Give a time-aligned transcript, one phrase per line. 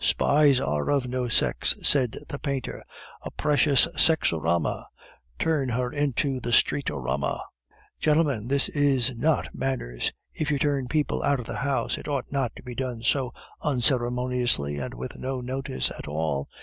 [0.03, 2.83] "Spies are of no sex!" said the painter.
[3.21, 4.87] "A precious sexorama!"
[5.37, 7.39] "Turn her into the streetorama!"
[7.99, 10.11] "Gentlemen, this is not manners!
[10.33, 13.31] If you turn people out of the house, it ought not to be done so
[13.61, 16.49] unceremoniously and with no notice at all.